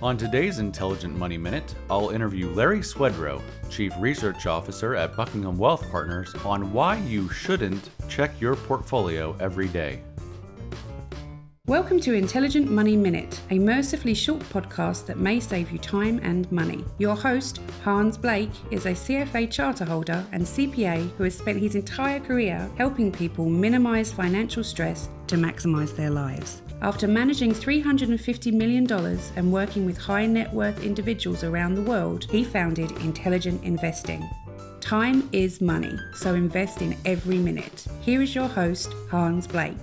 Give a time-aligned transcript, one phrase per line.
[0.00, 5.90] On today's Intelligent Money Minute, I'll interview Larry Swedroe, Chief Research Officer at Buckingham Wealth
[5.90, 10.00] Partners, on why you shouldn't check your portfolio every day.
[11.66, 16.50] Welcome to Intelligent Money Minute, a mercifully short podcast that may save you time and
[16.52, 16.84] money.
[16.98, 21.74] Your host, Hans Black, is a CFA charter holder and CPA who has spent his
[21.74, 26.62] entire career helping people minimize financial stress to maximize their lives.
[26.80, 28.86] After managing $350 million
[29.34, 34.24] and working with high net worth individuals around the world, he founded Intelligent Investing.
[34.80, 37.84] Time is money, so invest in every minute.
[38.00, 39.76] Here is your host, Hans Black.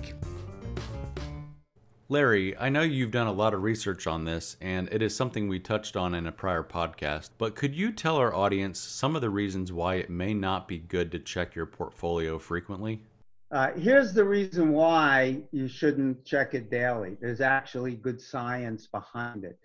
[2.08, 5.48] Larry, I know you've done a lot of research on this, and it is something
[5.48, 9.20] we touched on in a prior podcast, but could you tell our audience some of
[9.22, 13.02] the reasons why it may not be good to check your portfolio frequently?
[13.52, 17.16] Uh, here's the reason why you shouldn't check it daily.
[17.20, 19.56] There's actually good science behind it.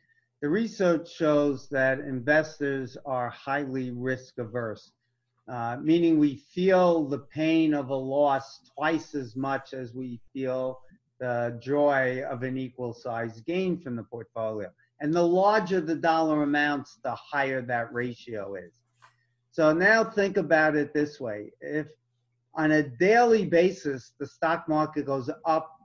[0.42, 4.92] The research shows that investors are highly risk averse,
[5.48, 10.80] uh, meaning we feel the pain of a loss twice as much as we feel
[11.20, 14.70] the joy of an equal size gain from the portfolio.
[15.00, 18.72] And the larger the dollar amounts, the higher that ratio is.
[19.52, 21.52] So now think about it this way.
[21.62, 21.88] If
[22.54, 25.78] on a daily basis, the stock market goes up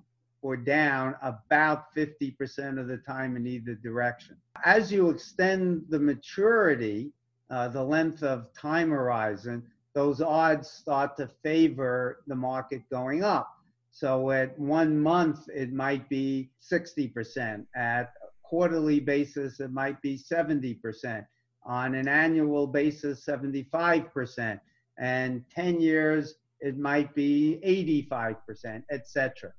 [0.42, 4.36] or down about 50% of the time in either direction.
[4.64, 7.12] As you extend the maturity,
[7.50, 9.62] uh, the length of time horizon,
[9.95, 13.51] those odds start to favor the market going up.
[13.91, 17.64] So at one month, it might be 60%.
[17.75, 21.25] At quarterly basis, it might be 70%.
[21.64, 24.61] On an annual basis, 75%.
[24.98, 27.60] And 10 years, it might be
[28.08, 29.52] 85%, etc.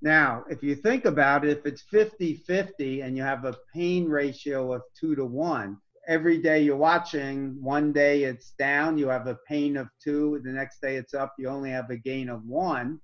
[0.00, 4.08] Now, if you think about it, if it's 50 50 and you have a pain
[4.08, 5.76] ratio of two to one,
[6.08, 10.50] every day you're watching, one day it's down, you have a pain of two, the
[10.50, 13.00] next day it's up, you only have a gain of one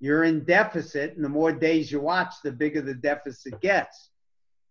[0.00, 4.10] you're in deficit and the more days you watch the bigger the deficit gets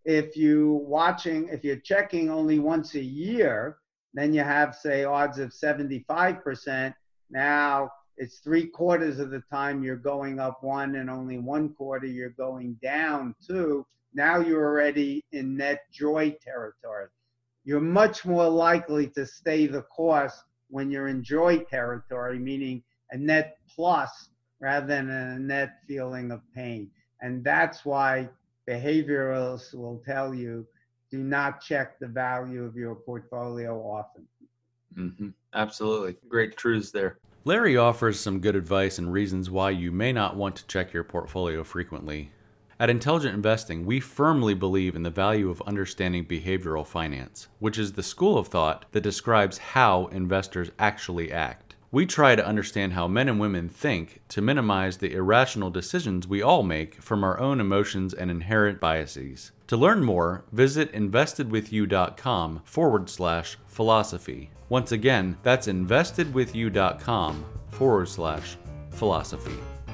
[0.04, 3.78] if you watching if you're checking only once a year
[4.12, 6.92] then you have say odds of 75%
[7.30, 12.06] now it's three quarters of the time you're going up one and only one quarter
[12.06, 17.06] you're going down two now you're already in net joy territory
[17.64, 22.82] you're much more likely to stay the course when you're in joy territory meaning
[23.12, 24.30] a net plus
[24.60, 26.90] rather than a net feeling of pain.
[27.20, 28.28] And that's why
[28.68, 30.66] behavioralists will tell you
[31.10, 34.26] do not check the value of your portfolio often.
[34.96, 35.28] Mm-hmm.
[35.54, 36.16] Absolutely.
[36.28, 37.18] Great truths there.
[37.44, 41.04] Larry offers some good advice and reasons why you may not want to check your
[41.04, 42.32] portfolio frequently.
[42.78, 47.92] At Intelligent Investing, we firmly believe in the value of understanding behavioral finance, which is
[47.92, 51.69] the school of thought that describes how investors actually act.
[51.92, 56.40] We try to understand how men and women think to minimize the irrational decisions we
[56.40, 59.50] all make from our own emotions and inherent biases.
[59.66, 64.50] To learn more, visit investedwithyou.com forward slash philosophy.
[64.68, 68.56] Once again, that's investedwithyou.com forward slash
[68.90, 69.58] philosophy.